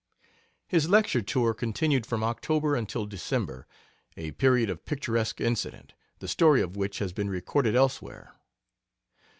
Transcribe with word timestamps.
His 0.67 0.89
lecture 0.89 1.21
tour 1.21 1.53
continued 1.53 2.07
from 2.07 2.23
October 2.23 2.73
until 2.75 3.05
December, 3.05 3.67
a 4.17 4.31
period 4.31 4.67
of 4.71 4.83
picturesque 4.83 5.39
incident, 5.39 5.93
the 6.17 6.27
story 6.27 6.59
of 6.63 6.75
which 6.75 6.97
has 6.97 7.13
been 7.13 7.29
recorded 7.29 7.75
elsewhere. 7.75 8.33